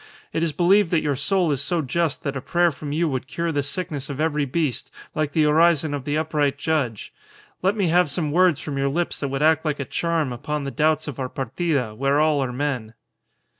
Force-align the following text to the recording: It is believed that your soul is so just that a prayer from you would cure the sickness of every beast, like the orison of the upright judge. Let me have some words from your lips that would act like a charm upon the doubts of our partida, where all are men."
It 0.33 0.41
is 0.41 0.51
believed 0.51 0.89
that 0.89 1.03
your 1.03 1.15
soul 1.15 1.51
is 1.51 1.61
so 1.61 1.83
just 1.83 2.23
that 2.23 2.35
a 2.35 2.41
prayer 2.41 2.71
from 2.71 2.91
you 2.91 3.07
would 3.09 3.27
cure 3.27 3.51
the 3.51 3.61
sickness 3.61 4.09
of 4.09 4.19
every 4.19 4.45
beast, 4.45 4.89
like 5.13 5.31
the 5.33 5.45
orison 5.45 5.93
of 5.93 6.05
the 6.05 6.17
upright 6.17 6.57
judge. 6.57 7.13
Let 7.61 7.75
me 7.77 7.89
have 7.89 8.09
some 8.09 8.31
words 8.31 8.59
from 8.59 8.79
your 8.79 8.89
lips 8.89 9.19
that 9.19 9.27
would 9.27 9.43
act 9.43 9.63
like 9.63 9.79
a 9.79 9.85
charm 9.85 10.33
upon 10.33 10.63
the 10.63 10.71
doubts 10.71 11.07
of 11.07 11.19
our 11.19 11.29
partida, 11.29 11.93
where 11.93 12.19
all 12.19 12.43
are 12.43 12.51
men." 12.51 12.95